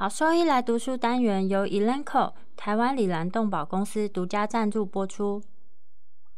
[0.00, 5.42] 好兽医来读书单元由 Elanco 台湾里兰动保公司独家赞助播出。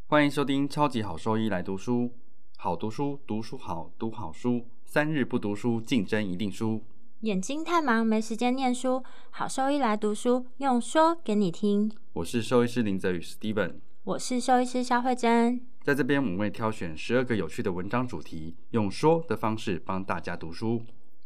[0.09, 2.13] 欢迎收听超级好兽医来读书，
[2.57, 6.83] 好读书，读书好，读好书，三日不读书，竞争一定输。
[7.21, 11.89] 眼睛太忙没时间念书，好兽医来读书，用说给你听。
[12.15, 15.61] 我是兽医师林泽宇 Steven，我是兽医师肖慧珍。
[15.83, 20.83] 在这边我们会挑选十二个有趣的文章主题，用说的方式帮大家读书。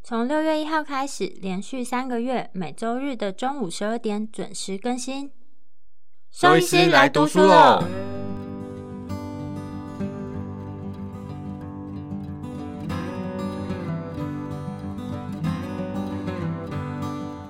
[0.08, 5.32] 从六月一号开始，连续三个月，每周日的中午十二点准时更新。
[6.30, 7.82] 兽医师来读书喽！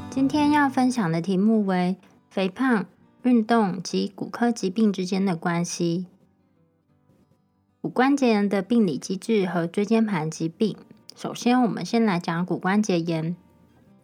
[0.09, 1.99] 今天要分享的题目为
[2.31, 2.87] 肥胖、
[3.25, 6.07] 运动及骨科疾病之间的关系。
[7.83, 10.75] 骨关节炎的病理机制和椎间盘疾病。
[11.17, 13.35] 首先，我们先来讲骨关节炎。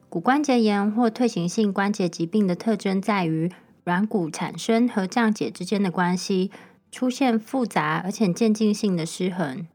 [0.09, 3.53] 骨关节炎或退行性关节疾病的特征在于
[3.85, 6.51] 软骨产生和降解之间的关系
[6.91, 9.67] 出现复杂而且渐进性的失衡。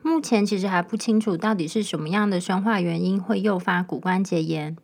[0.00, 4.76] 目前其实还不清楚到底是什么样的生化原因会诱发骨关节炎。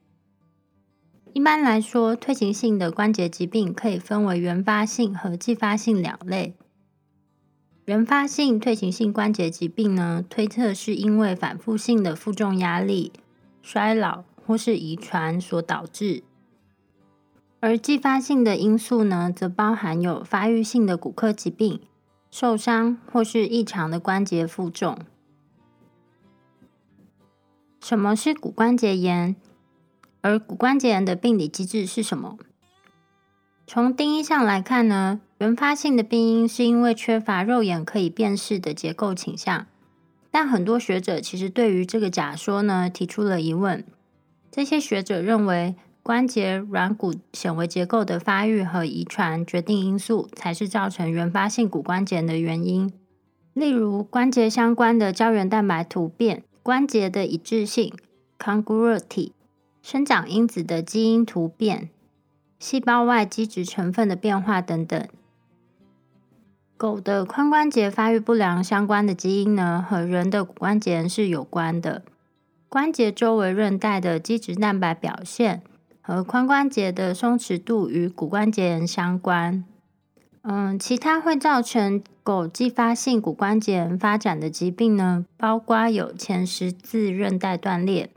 [1.33, 6.57] 一般来说，退行性的关节疾病可以分为原发性和继发性两类。
[7.89, 13.11] 原发性退行性关节疾病呢，推测是因为反复性的负重压力、
[13.63, 16.23] 衰老或是遗传所导致；
[17.61, 21.81] 而继发性的因素呢，则包含有发育性的骨科疾病、
[22.31, 24.99] 受伤或是异常的关节负重。
[27.81, 29.35] 什么是骨关节炎？
[30.21, 32.37] 而骨关节炎的病理机制是什么？
[33.67, 35.23] 从定义上来看呢？
[35.39, 39.67] 原发性的病因是因为缺乏肉眼可以辨识的结构倾向，
[40.33, 43.85] 但很多学者其实对于这个假说呢提出了疑问。
[44.51, 52.93] 这些学者认为，关节软骨显微结构的发育和遗传决定因素才是造成原发性骨关节的原因，
[53.53, 57.93] 例如关节相关的胶原蛋白突变、关节的一致性
[58.41, 59.31] （congruity）、
[59.83, 61.91] 生长因子的基因突变、
[62.59, 65.07] 细胞外基质成分的变化等等。
[66.79, 72.05] 狗的髋关节发育不良相关的基因呢，和人的骨关节炎是有关的。
[72.69, 75.61] 关节周围韧带的基质蛋白表现
[76.01, 79.65] 和髋关节的松弛度与骨关节炎相关。
[80.43, 88.09] 嗯，其他会造成狗继发性骨关节炎发展的疾病呢，包括有前十字韧带断裂、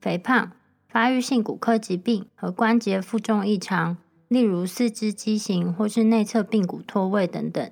[0.00, 0.52] 肥胖、
[0.88, 3.96] 发育性骨科疾病和关节负重异常，
[4.28, 7.68] 例如四肢畸形或是内侧髌骨脱位等等。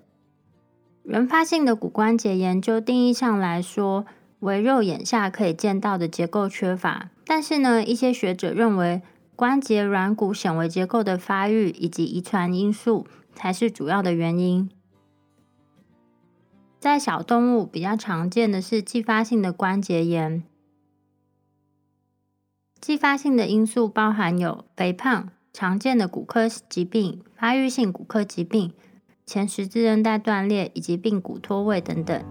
[1.06, 4.04] 原发性的骨关节炎，就定义上来说，
[4.40, 7.10] 为肉眼下可以见到的结构缺乏。
[7.24, 9.02] 但是呢，一些学者认为，
[9.36, 14.68] 关节软骨显微结构的发育以及遗传因素才是主要的原因。
[16.80, 20.42] 在小动物比较常见的是继发性的关节炎。
[22.80, 28.72] 继发性的因素包含有肥胖、常见的骨科疾病、发育性骨科疾病。
[29.28, 32.24] 前十字韧带断裂以及髌骨脱位等等。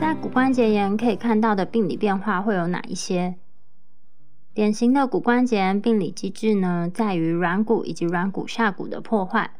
[0.00, 3.34] 在骨关节炎可以看到的病理变化会有哪一些？
[4.54, 9.50] 典型的骨关节炎病理机制呢，在于软骨以及软骨下骨的破坏。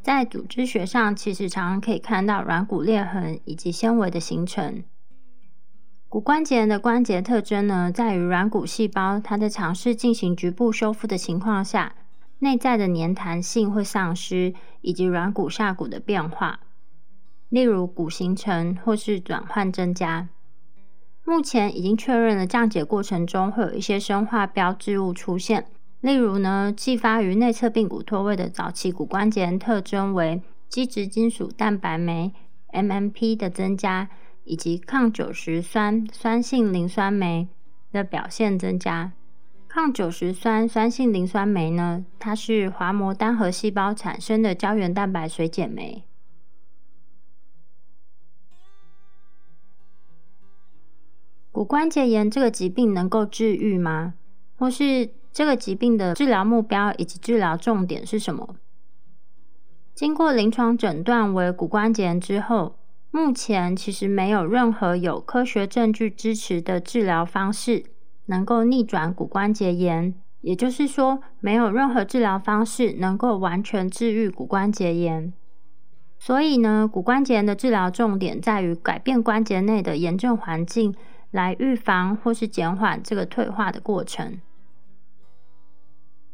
[0.00, 4.82] 在组织学上，其实常常可以看到软骨裂痕以及纤维的形成。
[6.10, 11.96] 骨关节炎的关节特征呢，在于软骨细胞，它在尝试进行局部修复的情况下，
[12.38, 16.60] 内在的粘弹性会丧失，以及软骨下骨的变化，
[17.50, 20.30] 例如骨形成或是转换增加。
[21.26, 25.66] 目前已经确认了降解过程中会有一些生化标志物出现，
[26.00, 30.40] 例如呢，继发于内侧髌骨脱位的早期骨关节炎特征为
[30.70, 32.32] 基质金属蛋白酶
[32.72, 34.08] （MMP） 的增加。
[34.48, 37.48] 以及抗九十酸酸性磷酸酶
[37.92, 39.12] 的表现增加。
[39.68, 46.02] 抗九十酸酸性磷酸酶呢，它是滑膜单核细胞产生的胶原蛋白水解酶。
[51.52, 54.14] 骨关节炎这个疾病能够治愈吗？
[54.56, 58.56] 或是这个疾病的治疗目标以及治疗重点是什么？
[59.94, 62.77] 经过临床诊断为骨关节炎之后。
[63.10, 67.84] 目前其实没有任何有科学证据支持的治疗方式
[68.26, 75.32] 能够逆转骨关节炎，也就是说，没有任何治疗方式能够完全治愈骨关节炎。
[76.18, 80.94] 所以呢，骨关节炎的治疗重点在于改变关节内的炎症环境，
[81.30, 84.40] 来预防或是减缓这个退化的过程。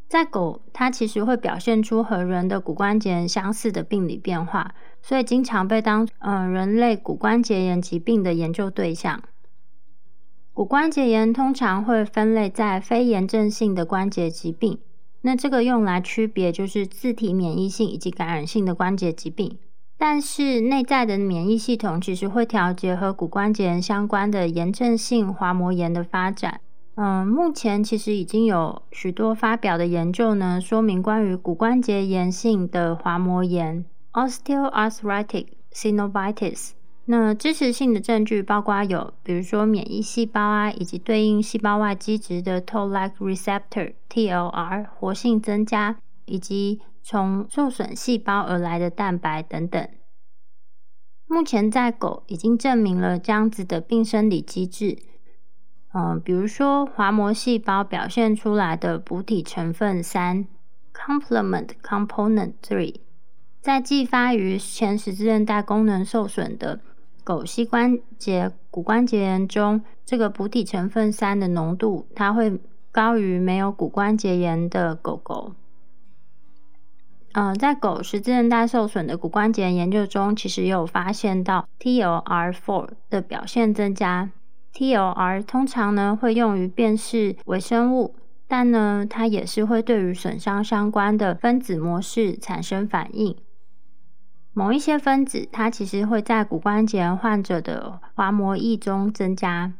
[0.09, 4.75] 在狗，它其实会表现出和人的骨关节相似的病理变化，
[5.07, 9.23] 所以经常被当嗯人类骨关节炎疾病的研究对象。
[10.55, 14.79] 骨关节炎通常会分类在非炎症性的关节疾病，
[15.21, 19.59] 那这个用来区别就是自体免疫性以及感染性的关节疾病。
[19.99, 26.63] 但是内在的免疫系统其实会调节和骨关节炎相关的炎症性滑膜炎的发展。
[26.95, 33.85] 嗯，目前其实已经有许多发表的研究呢，说明关于骨关节炎性的滑膜炎
[34.15, 36.71] （osteoarthritic synovitis）。
[37.07, 49.87] 那支持性的证据包括有，比如说免疫细胞啊，以及对应细胞外基质的 Toll-like receptor（TLR） 活性增加，以及从受损细胞而来的蛋白等等。
[51.27, 54.99] 目前在狗已经证明了这样子的病生理机制，
[55.93, 60.47] 嗯，比如说滑膜细胞表现出来的补体成分三
[60.95, 62.95] （complement component three）
[63.65, 66.81] 在继发于前十字韧带功能受损的
[67.25, 72.61] 狗膝关节骨关节炎中，这个补体成分三的浓度，它会
[72.93, 75.55] 高于没有骨关节炎的狗狗。
[77.33, 84.31] 嗯，在狗十字韧带受损的骨关节研究中，其实也有发现到 TLR4 的表现增加。
[84.75, 88.15] TLR 通常呢会用于辨识微生物，
[88.47, 93.35] 但呢它也是会对于损伤相关的分子模式产生反应。
[94.55, 99.75] 某一些分子，它其实会在骨关节患者的滑膜液中增加。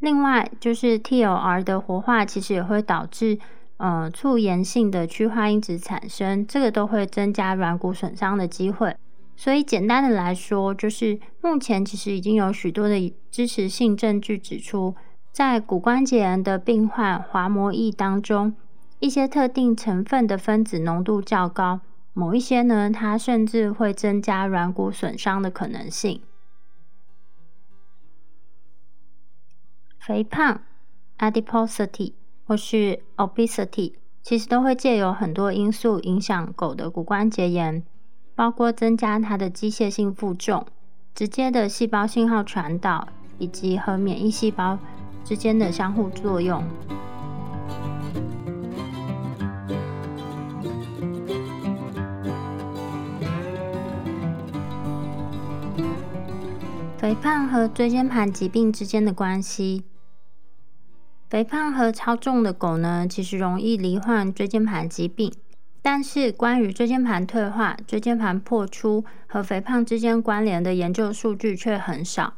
[0.00, 3.38] 另外，就是 TLR 的活化，其实也会导致。
[3.78, 8.96] 呃，促炎性的趋化因子产生，这个都会增加软骨损伤的机会。
[9.36, 14.96] 所以简单的来说，就是目前其实已经有许多的支持性证据指出，
[15.30, 18.52] 在骨关节炎的病患滑膜液当中，
[18.98, 21.78] 一些特定成分的分子浓度较高，
[22.18, 26.20] 某一些呢，它甚至会增加软骨损伤的可能性。
[30.00, 30.62] 肥胖
[31.18, 32.14] （adiposity）。
[32.44, 33.92] 或是 obesity，
[34.22, 37.82] 其实都会借由很多因素影响狗的骨关节炎，
[38.34, 40.66] 包括增加它的机械性负重、
[41.14, 44.78] 直接的细胞信号传导，以及和免疫细胞
[45.22, 46.64] 之间的相互作用。
[57.00, 59.84] 肥胖和椎间盘疾病之间的关系。
[61.30, 65.32] 肥胖和超重的狗呢，其实容易罹患椎间盘疾病。
[65.80, 72.34] 但是，关于椎间盘退化、椎间盘破出和肥胖之间关联的研究数据却很少。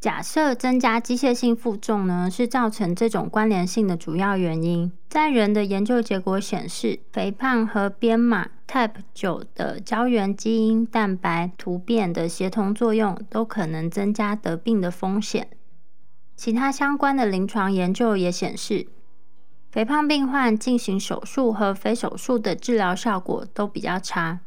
[0.00, 4.90] 假设增加机械性负重呢，是造成这种关联性的主要原因。
[5.10, 15.48] 在人的研究结果显示，肥胖和编码 Type 九的胶原基因蛋白突变的协同作用，都可能增加得病的风险。
[16.34, 18.86] 其他相关的临床研究也显示，
[19.70, 24.40] 肥胖病患进行手术和非手术的治疗效果都比较差。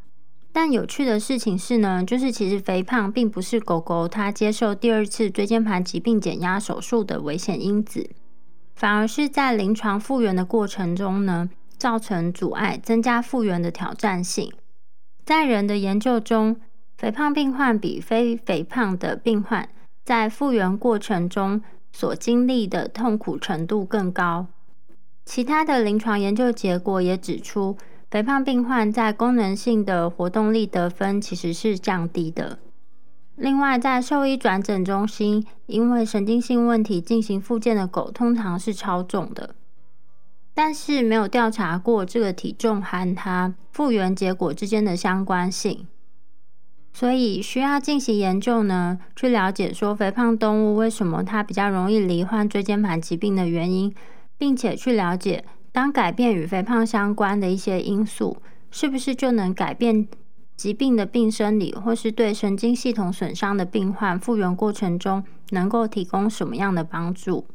[0.53, 8.09] 但有趣的事情是呢，就是其实肥胖并不是狗狗它接受第二次椎间盘疾病减压手术的危险因子，
[8.75, 14.49] 反而是在临床复原的过程中呢，造成阻碍，增加复原的挑战性。
[15.25, 16.55] 在人的研究中，
[16.97, 19.67] 肥胖病患比非肥胖的病患
[20.05, 21.61] 在复原过程中。
[21.95, 24.47] 所经历的痛苦程度更高。
[25.25, 27.77] 其他的临床研究结果也指出，
[28.13, 32.59] 肥胖病患在功能性的活动力得分其实是降低的。
[33.35, 39.55] 另外，在兽医转诊中心，因为神经性问题进行复健的狗通常是超重的，
[40.53, 45.87] 但是没有调查过这个体重和它复原结果之间的相关性。
[46.93, 53.91] 所以需要进行研究呢，去了解说肥胖动物为什么它比较容易罹患椎间盘疾病的原因，
[54.37, 55.43] 并且去了解
[55.73, 58.37] 当改变与肥胖相关的一些因素，
[58.71, 60.07] 是不是就能改变
[60.55, 67.47] 疾病的病生理，或是对神经系统损伤的病患复原过程中能够提供什么样的帮助？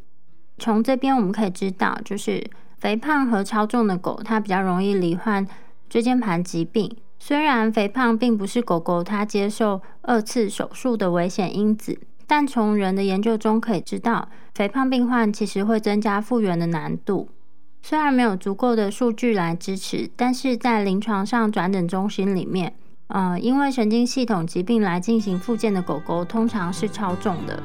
[0.58, 2.44] 从这边我们可以知道，就是
[2.76, 5.46] 肥胖和超重的狗，它比较容易罹患
[5.88, 6.96] 椎间盘疾病。
[7.20, 17.28] 虽然肥胖并不是狗狗它接受二次手术的危险因子，但从人的研究中可以知道，肥胖病患其实会增加复原的难度。
[17.82, 22.74] 虽然没有足够的数据来支持，但是在临床上转诊中心里面，
[23.06, 27.62] 呃，因为神经系统疾病来进行复健的狗狗，通常是超重的。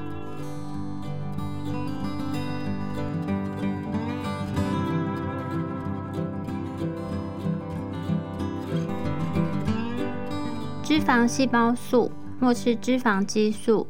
[10.84, 13.88] 脂肪细胞素或是脂肪激素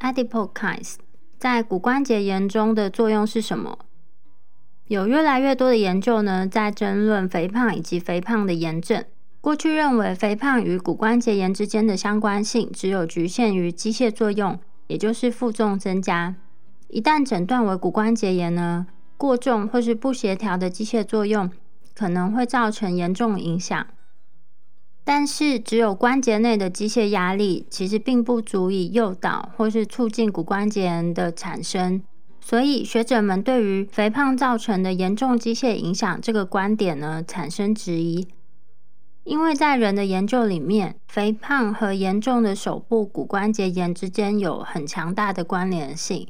[0.00, 0.94] （adipokines）
[1.36, 3.76] 在骨关节炎中的作用是什么？
[4.86, 9.02] 有越来越多的研究呢，在争论肥胖以及肥胖的炎症。
[9.40, 16.34] 过去认为肥胖与骨关节炎之间的相关性只有局限于机械作用，也就是负重增加。
[16.88, 18.86] 一旦诊断为骨关节炎呢，
[19.16, 21.50] 过重或是不协调的机械作用
[21.94, 23.86] 可能会造成严重影响。
[25.02, 32.02] 但是，只有关节内的机械压力其实并不足以诱导或是促进骨关节炎的产生。
[32.46, 38.28] 所以，学者们对于肥胖造成的严重机械影响这个观点呢，产生质疑。
[39.24, 46.28] 因为在人的研究里面，肥胖和严重的手部骨关节炎之间有很强大的关联性。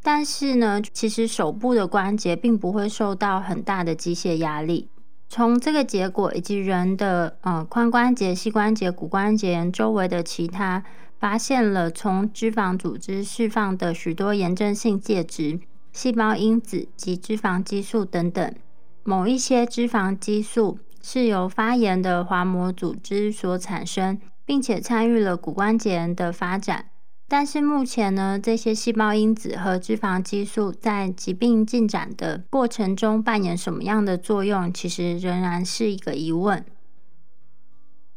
[0.00, 4.88] 但是呢，其实手部的关节并不会受到很大的机械压力。
[5.28, 10.84] 从这个结果以及人的呃髋关节、膝关节、骨关节周围的其他，
[11.20, 15.60] 发现了从脂肪组织释放的许多炎症性介质、
[15.92, 18.54] 细胞因子及脂肪激素等等。
[19.02, 26.86] 某一些脂肪激素是由发炎的滑膜组织所产生，并且参与了骨关节炎的发展。
[27.28, 36.64] 但是目前呢，这些细胞因子和脂肪激素在疾病进展的过程中扮演什么样的作用，其实仍然是一个疑问。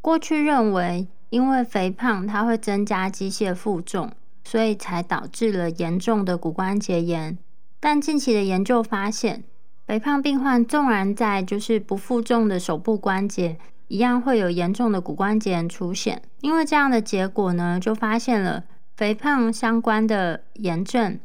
[0.01, 4.12] 过去认为，因为肥胖它会增加机械负重，
[4.44, 7.36] 所以才导致了严重的骨关节炎。
[7.80, 9.44] 但近期的研究发现，
[9.88, 16.22] 肥胖病患纵然在就是不负重的手部关节，一样会有严重的骨关节炎出现。
[16.42, 18.66] 因为这样的结果呢，就发现了。
[18.96, 21.20] 肥胖相关的炎症，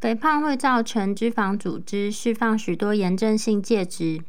[0.00, 4.22] 肥胖会造成脂肪组织释放许多炎症性介质，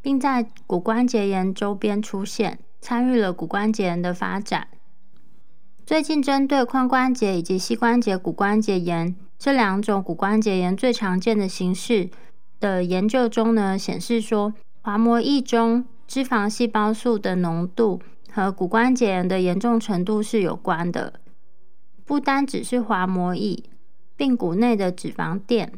[0.00, 4.68] 并在骨关节炎周边出现，参与了骨关节炎的发展。
[5.84, 12.10] 最近针对髋关节以及膝关节骨关节炎这两种骨关节炎最常见的形式
[12.60, 18.00] 的研究中呢，显示说滑膜液中脂肪细胞素的浓度
[18.32, 21.14] 和骨关节炎的严重程度是有关的。
[22.04, 23.64] 不单只是滑膜液，
[24.16, 25.72] 髌骨内的脂肪垫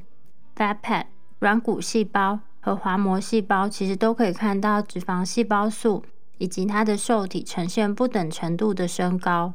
[0.57, 1.05] （fat pad）、
[1.39, 6.05] 软骨细胞和滑膜细胞，其实都可以看到脂肪细胞素
[6.39, 9.55] 以及它的受体呈现不等程度的升高。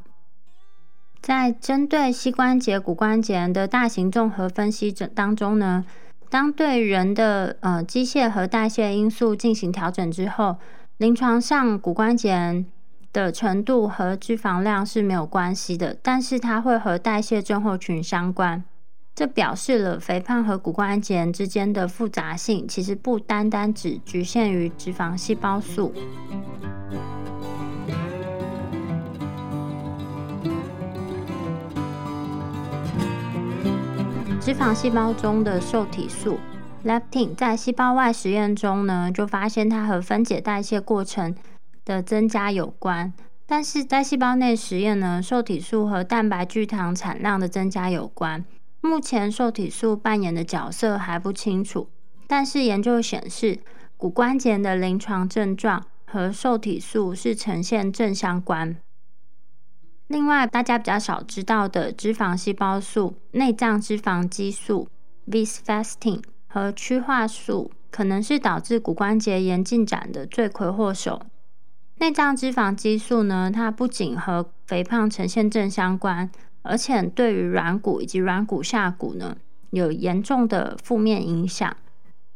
[1.22, 5.86] 在针对膝关节骨关节炎的大型综合分析者当中呢，
[6.30, 10.58] 当对人的呃机械和代谢因素进行调整之后，
[10.98, 12.66] 临床上骨关节。
[13.14, 18.64] 的程度和脂肪量是没有关系的，但是它会和代谢症候群相关。
[19.18, 25.92] 这表示了肥胖和骨关节炎之间的复杂性，其实不单单只局限于脂肪细胞素。
[34.40, 36.38] 脂肪细胞中的受体素
[36.86, 41.36] leptin 在细胞外实验中呢，就发现它和分解代谢过程。
[41.84, 43.12] 的增加有关，
[43.48, 48.46] 但是在细胞内实验呢，受体素和蛋白聚糖产量的增加有关。
[48.82, 51.90] 目前受体素扮演的角色还不清楚，
[52.28, 53.60] 但是研究显示，
[53.98, 58.78] 骨关节的临床症状和受体素是呈现正相关。
[60.08, 64.88] 另外，大家比较少知道的脂肪细胞素、内脏脂肪激素
[65.26, 71.24] v i s f a s t i n g 和趋化素，可能是导致骨关节炎进展的罪魁祸首。
[71.98, 76.30] 内脏脂肪激素呢，它不仅和肥胖呈现正相关，
[76.68, 79.38] 而且对于软骨以及软骨下骨呢，
[79.72, 81.76] 有严重的负面影响。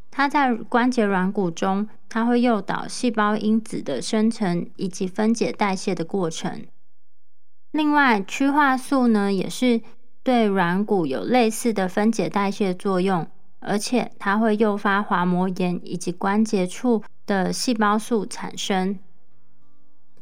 [0.10, 6.66] 它在关节软骨中，它会诱导细胞因子的生成以及分解代谢的过程。
[7.72, 9.82] 另外，趋化素呢，也是
[10.24, 13.26] 对软骨有类似的分解代谢作用，
[13.60, 19.00] 而且它会诱发滑膜炎以及关节处的细胞素产生。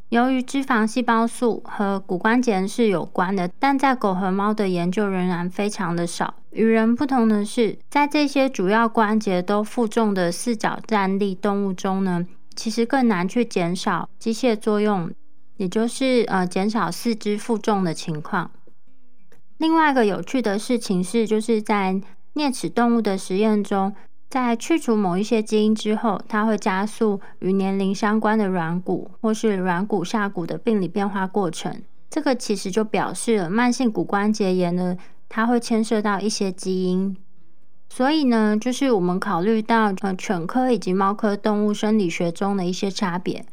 [0.10, 6.34] 由于脂肪细胞素和骨关节是有关的，但在狗和猫的研究仍然非常的少。
[6.50, 12.26] 与人不同的是，在这些主要关节都负重的四脚站立动物中呢，
[12.56, 15.12] 其实更难去减少机械作用，
[15.58, 18.50] 也就是呃减少四肢负重的情况。
[19.60, 22.02] 另外一个有趣的事情是，就是在
[22.34, 23.94] 啮齿动物的实验中，
[24.30, 31.82] 在去除某一些基因之后，它会加速与年龄相关的软骨或是软骨下骨的病理变化过程。
[32.12, 34.96] 这个其实就表示了慢性骨关节炎呢，
[35.28, 37.18] 它会牵涉到一些基因。
[37.90, 43.44] 所以呢，就是我们考虑到呃犬科以及猫科动物生理学中的一些差别，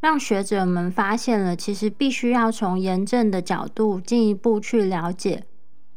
[0.00, 5.44] 让学者们发现了其实必须要从炎症的角度进一步去了解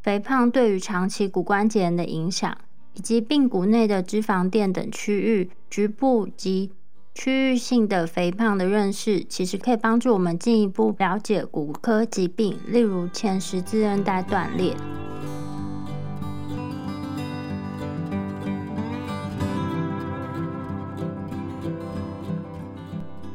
[0.01, 2.57] 肥胖对于长期骨关节炎的影响。
[2.93, 6.71] 以及髌骨内的脂肪垫等区域局部及
[7.13, 14.75] 区域性的肥胖的认识，其实可以帮助我们进一步了解骨科疾病，例如前十字韧带断裂。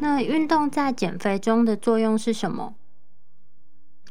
[0.00, 2.74] 那运动在减肥中的作用是什么？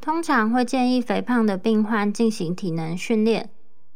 [0.02, 3.50] 通常会建议肥胖的病患进行体能训练。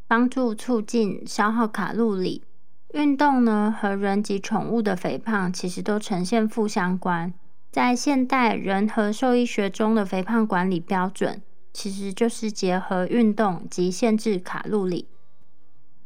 [0.08, 2.42] 帮助促进消耗卡路里，
[2.94, 7.34] 运动呢和人及宠物的肥胖其实都呈现负相关。
[7.70, 11.42] 在现代人和兽医学中的肥胖管理标准，
[11.74, 15.06] 其实就是结合运动及限制卡路里。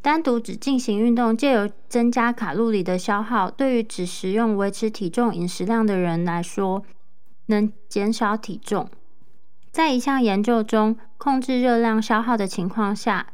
[0.03, 6.83] 单独只进行运动，借由增加卡路里的消耗，对于只食用维持体重饮食量的人来说，
[7.47, 8.91] 能减少体重。
[9.71, 13.29] 在一项研究中，控制热量消耗的情况下。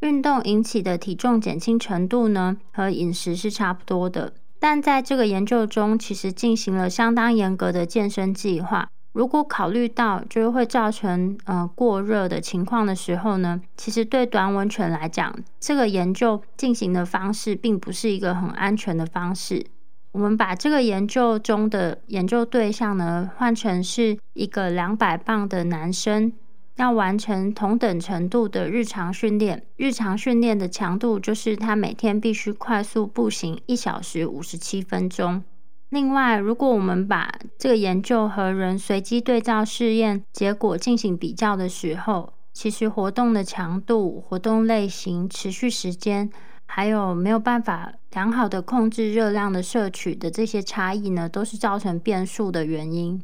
[0.00, 4.34] 运动引起的体重减轻程度呢，和饮食是差不多的。
[4.58, 8.88] 但在这个研究中，其实进行了相当严格的健身计划。
[9.12, 19.64] 如果考虑到就是会造成呃过热的情况的时候呢，其实对短吻犬来讲，这个研究进行的方式并不是一个很安全的方式。
[20.12, 26.32] 我们把这个研究中的研究对象呢，换成是一个两百磅的男生。
[26.76, 35.42] 要完成同等程度的日常训练，日常训练的强度就是他每天必须快速步行一小时五十七分钟。
[35.88, 46.28] 另外，如果我们把这个研究和人随机对照试验结果进行比较的时候，其实活动的强度、活动类型、持续时间，
[46.66, 53.22] 还有没有办法良好的控制热量的摄取的这些差异呢，都是造成变数的原因。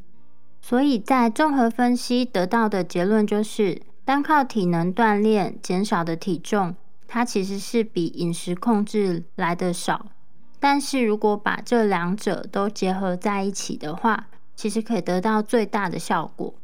[0.65, 6.77] 所以在综合分析得到的结论就是，单靠体能锻炼减少的体重，
[7.09, 10.07] 它其实是比饮食控制来的少。
[10.61, 16.55] 但是如果把这两者都结合在一起的话，其实可以得到最大的效果。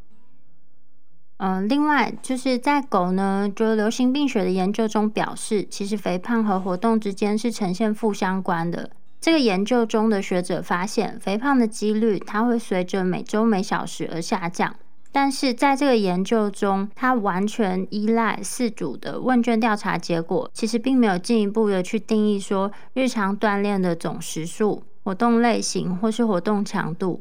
[1.39, 8.91] 嗯，另外就是在狗呢，就流行病学的研究中表示，其实肥胖和活动之间是呈现负相关的。
[9.21, 14.75] 这个研究中的学者发现，肥胖的几率它会随着每周每小时而下降。
[15.11, 27.21] 但是在这个研究中，它完全依赖四组的问卷调查结果，其实并没有进一步的去定义说日常锻炼的总时数、活动类型或是活动强度。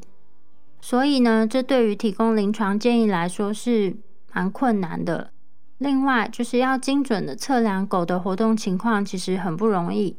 [0.80, 3.96] 所以呢，这对于提供临床建议来说是
[4.32, 5.30] 蛮困难的。
[5.78, 10.16] 另外，就是要精准的测量狗的活动情况，其实很不容易。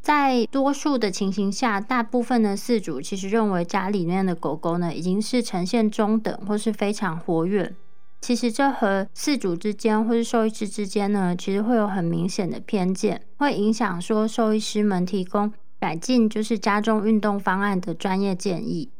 [0.00, 7.74] 在多数的情形下，大部分的饲主其实认为家里面的狗狗呢，已经是呈现中等或是非常活跃。
[8.22, 18.90] 其实这和饲主之间或是兽医师之间呢，其实会有很明显的偏见，会影响说兽医师们提供改进就是家中运动方案的专业建议。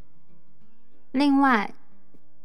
[1.12, 1.74] 另外，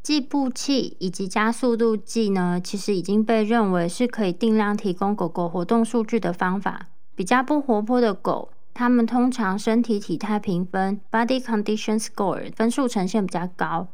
[0.02, 6.88] 计步器以及加速度计呢，其实已经被认为是可以定量提供狗狗活动数据的方法。
[7.16, 13.88] 比较不活泼的狗，它们通常身体体态评分 （Body Condition Score） 分数呈现比较高。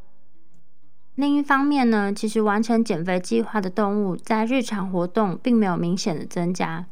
[1.15, 6.87] 另一方面呢，其实完成减肥计划的动物在日常活动并没有明显的增加。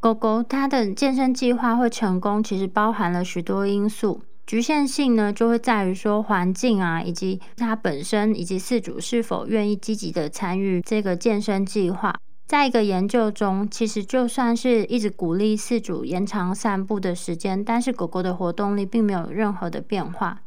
[0.00, 12.14] 狗狗它的健身计划会成功，其实包含了许多因素，局限性呢就会在于说环境啊，以及它本身以及饲主是否愿意积极的参与这个健身计划。
[12.50, 20.42] 在一个研究中，其实就算是一直鼓励饲主延长散步的时间，但是狗狗的活动力并没有任何的变化。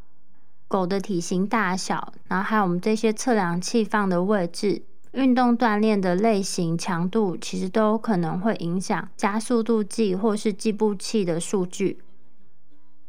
[0.68, 12.00] 狗的体型大小，然后还有我们这些测量器放的位置、运动锻炼的类型、强度，其实都可能会影响加速度计或是计步器的数据。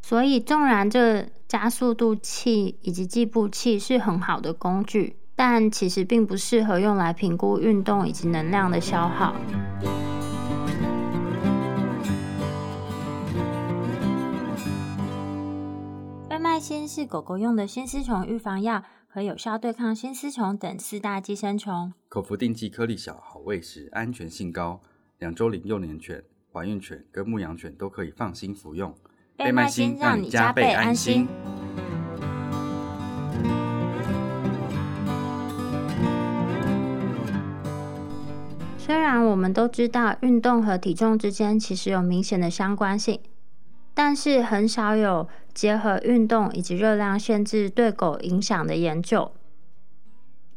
[0.02, 5.16] 所以，纵然这加速度器以及计步器是很好的工具。
[5.36, 9.34] 但其实并不适合用来评估运动以及能量的消耗。
[16.28, 21.92] 贝麦新是狗狗用的新丝虫预防药，可有效对抗新丝虫等四大寄生虫。
[22.08, 24.80] 口服定剂颗粒小，好喂食，安全性高。
[25.18, 28.94] 两周龄幼年犬，怀孕犬跟牧羊犬都可以放心服用。
[29.36, 31.26] 贝麦心让你加倍安心。
[38.86, 43.18] 虽然我们都知道运动和体重之间其实有明显的相关性，
[43.94, 49.32] 但是很少有结合运动以及热量限制对狗影响的研究。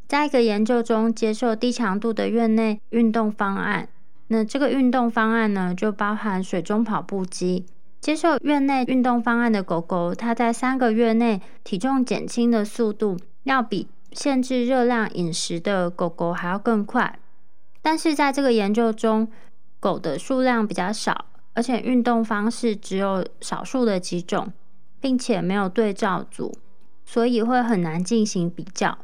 [0.06, 3.88] 在一个研究中，接受低强度的院内运动方案，
[4.26, 7.64] 那这个运动方案呢，就包含水中跑步机。
[8.02, 17.18] 接受院内运动方案的狗狗，它在三个月内体重减轻的速度，要比限制热量饮食的狗狗还要更快。
[17.82, 19.28] 但是在这个研究中，
[19.80, 24.52] 狗的数量比较少，而且运动方式只有少数的几种，
[25.00, 26.56] 并且没有对照组，
[27.04, 28.98] 所以会很难进行比较。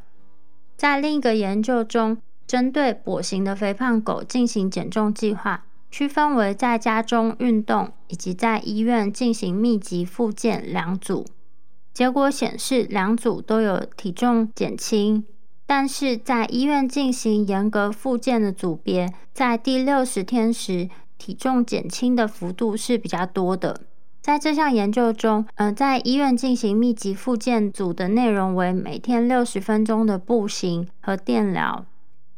[0.77, 11.25] 在另一个研究中，针对跛行的肥胖狗进行减重计划，区分为在家中运动以及在医院进行密集复健两组。
[11.93, 15.25] 结果显示，两组都有体重减轻。
[15.67, 23.81] 但是在医院进行严格复健的组别，在第六十天时，体重减轻的幅度是比较多的。
[24.21, 31.85] 在这项研究中，嗯，在医院进行密集复健组的内容为每天六十分钟的步行和电疗，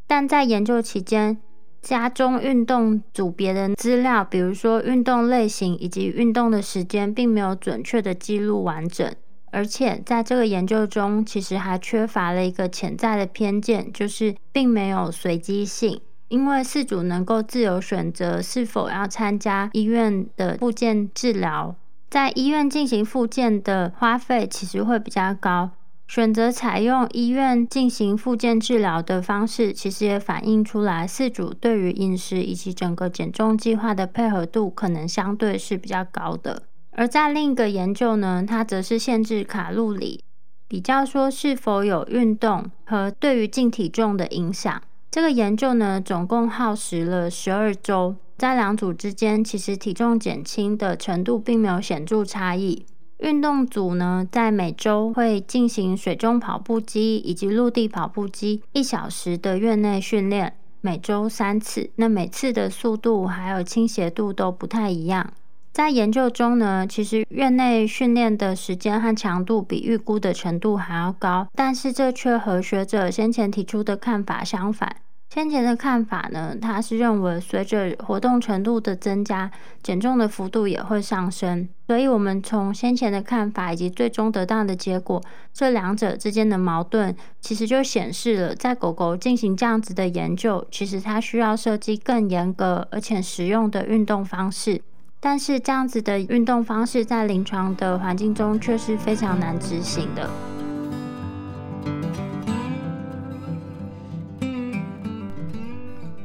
[0.05, 1.37] 但在研究期间，
[1.81, 9.09] 家中运动组别的资料，比如说运动类型以及运动的时间，并没有准确的记录完整。
[9.57, 15.99] 而且在这个研究中，其实还缺乏了一个潜在的偏见，就是并没有随机性。
[16.27, 21.75] 因为饲主能够自由选择是否要参加医院的复健治疗，
[22.07, 25.71] 在医院进行复健的花费其实会比较高。
[26.07, 36.61] 选择采用医院进行复健治疗的方式，其实也反映出来饲主对于饮食以及整个减重计划的配合度可能相对是比较高的。
[36.97, 40.23] 而在另一个研究呢，它则是限制卡路里，
[40.67, 44.81] 比较说是否有运动和对于净体重的影响。
[45.11, 52.83] 这个研究呢，总共耗时了十二周，在两组之间，其实体重减轻的程度并没有显著差异。
[53.19, 61.91] 运动组呢，在每周会进行水中跑步机以及陆地跑步机一小时的院内训练，每周三次。
[61.97, 65.31] 那每次的速度还有倾斜度都不太一样。
[65.71, 74.95] 在研究中呢，其实院内训练的时间和强度比预估的程度还要高，但是这却和学者先前提出的看法相反。
[75.29, 79.51] 先前的看法呢，他是认为随着活动程度的增加，
[79.83, 81.67] 减重的幅度也会上升。
[81.85, 85.21] 所以，我们从先前的看法以及最终得到的结果，
[85.53, 94.81] 这两者之间的矛盾，其实就显示了在狗狗进行这样子的研究，其实它需要设计更严格而且实用的运动方式。
[95.29, 100.29] 但是这样子的运动方式在临床的环境中却是非常难执行的。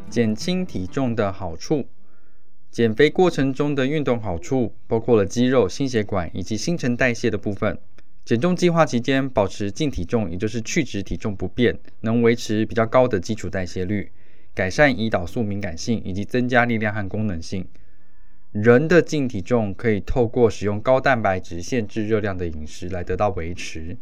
[0.09, 1.85] 减轻体重的好处，
[2.71, 7.77] 减肥过程中的运动好处包括了肌肉、心血管以及新陈代谢的部分。
[8.25, 14.13] 减重计划期间保持净体重，也就是去脂体重不变，能维持比较高的基础代谢率，
[14.55, 17.67] 改善胰岛素敏感性以及增加力量和功能性。
[18.53, 23.97] 人的净体重可以透过使用高蛋白质、限制热量的饮食来得到维持，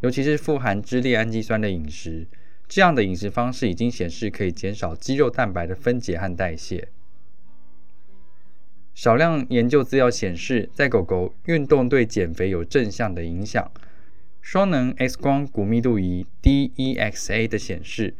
[0.00, 2.26] 尤其是富含支链氨基酸的饮食。
[2.66, 6.88] 这样的饮食方式已经显示可以减少肌肉蛋白的分解和代谢。
[8.94, 13.70] 少量研究资料显示，在狗狗运动对减肥有正向的影响。
[14.40, 18.14] 双能 X 光骨密度仪 DEXA 的显示，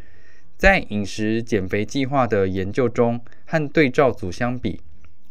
[0.58, 4.80] 在饮食减肥计划的研究中，和对照组相比。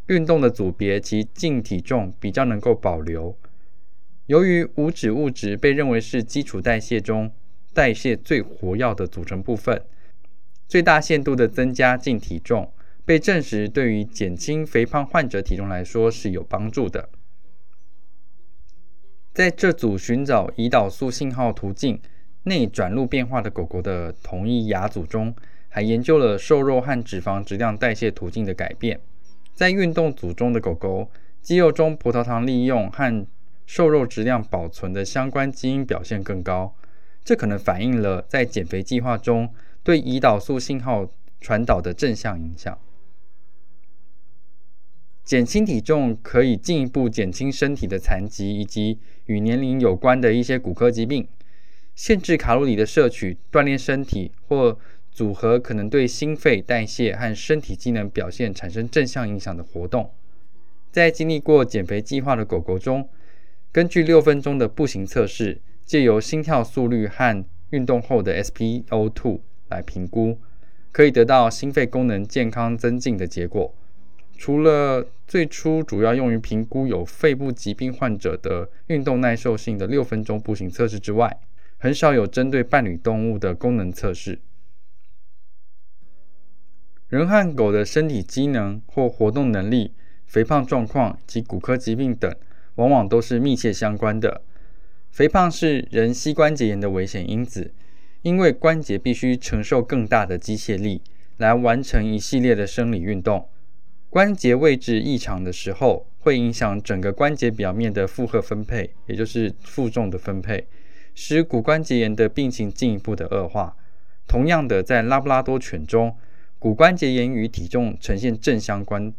[0.09, 3.35] 运动的组别其净体重比较能够保留。
[4.25, 7.31] 由于无脂物质被认为是基础代谢中
[7.73, 9.83] 代谢最活跃的组成部分，
[10.67, 12.71] 最大限度的增加净体重
[13.05, 17.09] 被证实对于减轻肥胖患者体重来说是有帮助的。
[19.31, 22.01] 在这组寻找胰岛素信号途径
[22.43, 25.35] 内转录变化的狗狗的同一亚组中，
[25.69, 28.99] 还研究了瘦肉和脂肪质量代谢途径的改变。
[29.59, 33.27] 在运动组中的狗狗，肌肉中葡萄糖利用和
[33.65, 36.73] 瘦肉质量保存的相关基因表现更高，
[37.25, 42.79] 这可能反映了在减肥计划中对胰岛素信号传导的正向影响。
[45.25, 51.27] 减轻体重可以进一步减轻身体的残疾以及与年龄有关的一些骨科疾病。
[51.95, 54.79] 限制卡路里的摄取，锻炼身体或。
[55.19, 60.09] 组合可能对心肺代谢和身体机能表现产生正向影响的活动。
[60.93, 63.09] 在经历过减肥计划的狗狗中，
[63.69, 70.37] 根据六分钟的步行测试，借由心跳速率和运动后的 SpO2 来评估，
[70.93, 73.75] 可以得到心肺功能健康增进的结果。
[74.37, 81.41] 除了最初主要用于评估有肺部疾病患者的运动耐受性的六分钟步行测试之外，
[81.77, 84.39] 很少有针对伴侣动物的功能测试。
[87.09, 89.93] 人和狗的身体机能或活动能力、
[90.27, 92.31] 肥胖状况及骨科疾病等，
[92.75, 94.43] 往往都是密切相关的。
[95.09, 97.73] 肥胖是人膝关节炎的危险因子，
[98.21, 101.01] 因为关节必须承受更大的机械力
[101.37, 103.49] 来完成一系列的生理运动。
[104.11, 110.67] 关节位置异常的时候，会影响整个关节表面的负荷分配，也就是负重的分配，
[111.15, 113.75] 使骨关节炎的病情进一步的恶化。
[114.27, 116.15] 同样的，在拉布拉多犬中，
[116.59, 119.11] 骨关节炎与体重呈现正相关，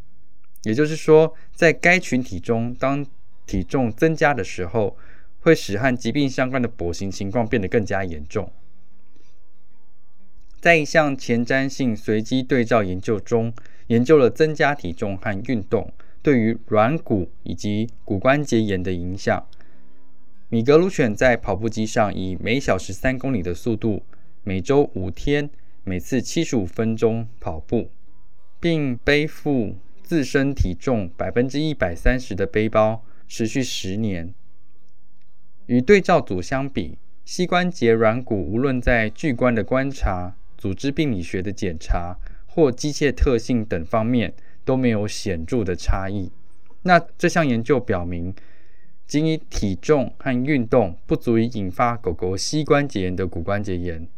[0.63, 3.05] 也就是说，在该群体中，当
[3.47, 4.97] 体重增加的时候，
[5.41, 8.53] 会使和疾病相关的跛行情况变得更加严重。
[10.61, 13.53] 在一项前瞻性随机对照研究中。
[13.91, 19.45] 研究了增加体重和运动对于软骨以及骨关节炎的影响。
[20.49, 24.05] 米格鲁犬在跑步机上以每小时三公里的速度，
[24.45, 25.51] 每周五天，
[25.85, 27.91] 每次七十五分钟跑步，
[28.59, 34.35] 并背负自身体重百分之一百三十的背包，持续十年。
[35.67, 42.19] 与对照组相比，膝关节软骨无论在巨关的观察、组织病理学的检查。
[42.53, 46.33] 或机械特性等方面都没有显著的差异。
[46.83, 48.35] 那这项研究表明，
[49.07, 54.09] 仅以体重和运动不足以引发狗狗膝关节炎的骨关节炎。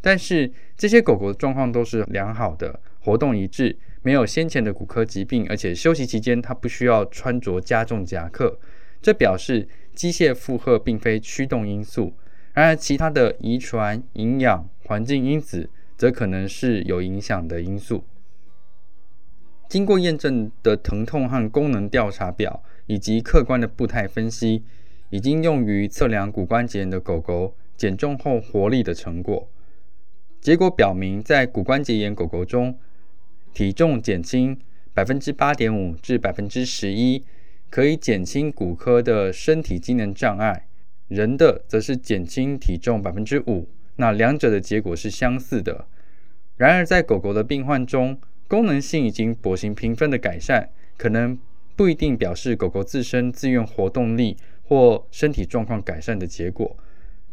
[0.00, 8.58] 但是这些狗狗的状况都是良好的，活动一致，没有先前的骨科疾病，而且休息期间它不需要穿着加重夹克。
[9.02, 12.14] 这表示机械负荷并非驱动因素，
[12.54, 15.70] 然而其他的遗传、营养、环境因子。
[16.00, 18.02] 则可能是有影响的因素。
[19.68, 24.64] 经过验证的疼痛和功能调查表，以及客观的步态分析，
[25.10, 29.46] 已经用于测量骨关节炎的狗狗减重后活力的成果。
[30.40, 32.78] 结果表明，在骨关节炎狗狗中，
[33.52, 34.58] 体重减轻
[34.94, 37.22] 百分之八点五至百分之十一，
[37.68, 40.62] 可以减轻骨科的身体机能障碍；
[41.08, 43.68] 人的则是减轻体重百分之五。
[43.96, 45.86] 那两者的结果是相似的。
[46.56, 51.38] 然而，在狗狗的病患中，功能性已经跛行评分的改善，可能
[51.76, 56.74] 不一定表示狗狗自身自愿活动力或身体状况改善的结果。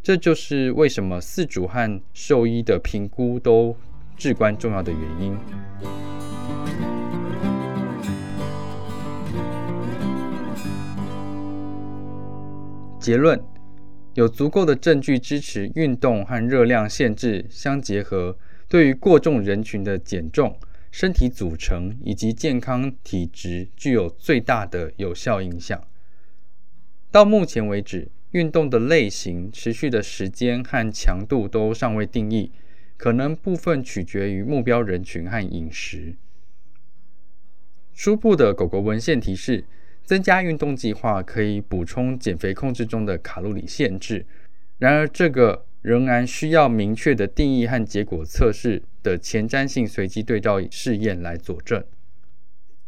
[0.08, 3.76] 这就是为什么饲主和兽医的评估都
[4.16, 5.36] 至关重要的原因。
[12.98, 13.38] 结论。
[14.14, 20.58] 有足够的证据支持运动和热量限制相结合，对于过重人群的减重、
[20.90, 25.78] 身体组成以及健康体质具有最大的有效影响。
[27.10, 32.52] 到目前为止，运动的类型、持续的时间和强度都尚未定义，
[32.96, 36.14] 可能部分取决于目标人群和饮食。
[37.94, 39.64] 初步的狗狗文献提示。
[40.08, 44.24] 增加运动计划可以补充减肥控制中的卡路里限制，
[44.78, 51.84] 然而这个仍然需要明确的定义和结果测试的前瞻性随机对照试验来佐证。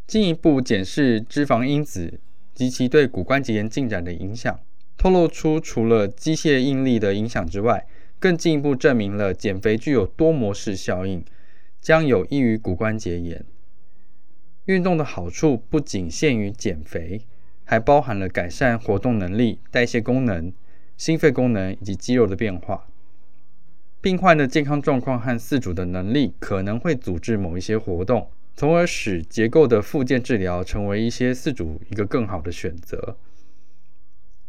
[0.07, 2.19] 进一步检视脂肪因子
[2.55, 4.59] 及其对骨关节炎进展的影响，
[5.01, 7.87] 透露出除了机械应力的影响之外，
[8.19, 11.25] 更进一步证明了减肥具有多模式效应，
[11.81, 13.43] 将有益于骨关节炎。
[14.65, 17.21] 运动的好处不仅限于减肥，
[17.63, 20.53] 还包含了改善活动能力、代谢功能、
[20.95, 22.85] 心肺功能以及肌肉的变化。
[24.01, 33.17] 病患的健康状况和饲主的能力可能会阻止某一些活动，从而使结构的复健治疗成为一些饲主一个更好的选择。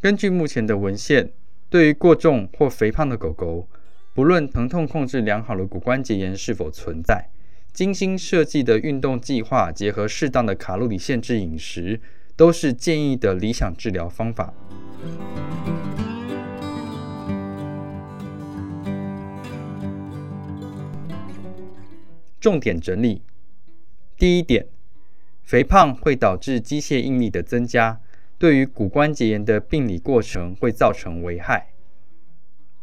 [0.03, 1.31] 根据目前的文献，
[1.71, 3.69] 对于过重或肥胖的狗狗，
[4.13, 7.29] 不论疼痛控制良好的骨关节炎是否存在。
[7.73, 12.01] 精心设计的运动计划，结合适当的卡路里限制饮食，
[12.35, 14.53] 都是建议的理想治疗方法。
[22.41, 23.23] 重点整理：
[24.19, 24.67] 第一点，
[25.45, 28.01] 肥胖会导致机械应力的增加，
[28.43, 31.69] 对于骨关节炎的病理过程会造成危害。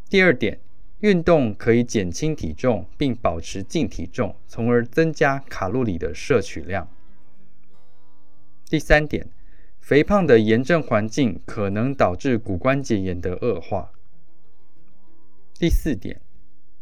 [0.10, 0.62] 第二点。
[1.02, 6.90] 运动可以减轻体重并保持净体重，从而增加卡路里的摄取量。
[8.70, 9.30] 第三点，
[9.80, 13.94] 肥胖的炎症环境可能导致骨关节炎的恶化。
[15.58, 16.20] 第四点，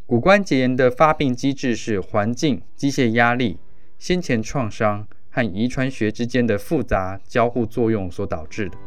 [0.07, 3.59] 骨关节炎的发病机制是环境、机械压力、
[3.99, 8.86] 先前创伤和遗传学之间的复杂交互作用所导致的。